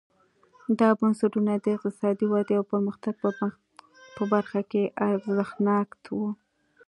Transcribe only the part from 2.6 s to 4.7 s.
پرمختګ په برخه